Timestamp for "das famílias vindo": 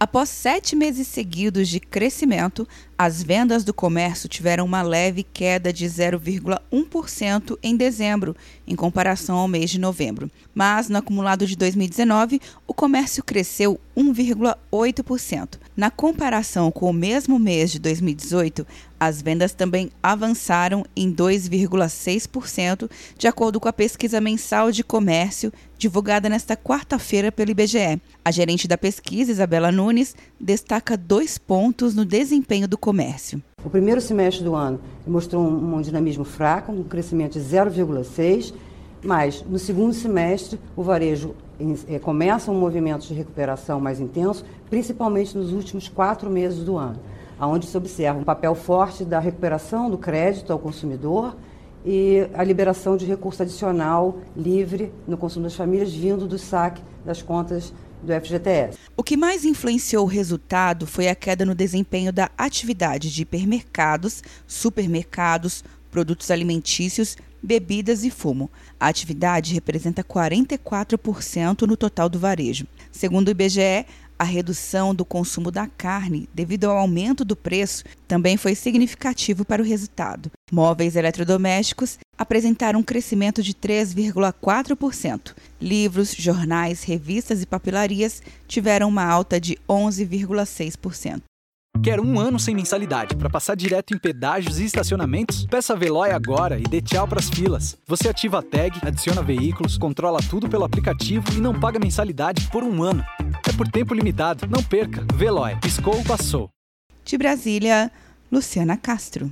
55.44-56.26